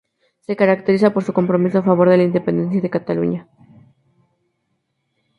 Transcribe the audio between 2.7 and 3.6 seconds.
de Cataluña.